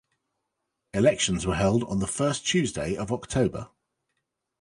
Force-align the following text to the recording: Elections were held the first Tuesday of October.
Elections 0.95 1.45
were 1.45 1.53
held 1.53 1.83
the 1.99 2.07
first 2.07 2.43
Tuesday 2.47 2.95
of 2.97 3.11
October. 3.11 3.69